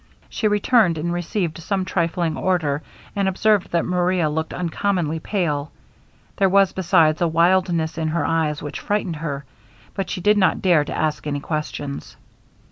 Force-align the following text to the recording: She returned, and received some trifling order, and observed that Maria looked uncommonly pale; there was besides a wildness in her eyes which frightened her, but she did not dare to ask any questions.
She 0.29 0.47
returned, 0.47 0.97
and 0.97 1.13
received 1.13 1.59
some 1.59 1.85
trifling 1.85 2.35
order, 2.35 2.81
and 3.15 3.27
observed 3.27 3.69
that 3.69 3.85
Maria 3.85 4.31
looked 4.31 4.51
uncommonly 4.51 5.19
pale; 5.19 5.71
there 6.37 6.49
was 6.49 6.73
besides 6.73 7.21
a 7.21 7.27
wildness 7.27 7.99
in 7.99 8.07
her 8.07 8.25
eyes 8.25 8.63
which 8.63 8.79
frightened 8.79 9.17
her, 9.17 9.45
but 9.93 10.09
she 10.09 10.19
did 10.19 10.39
not 10.39 10.59
dare 10.63 10.83
to 10.85 10.97
ask 10.97 11.27
any 11.27 11.39
questions. 11.39 12.17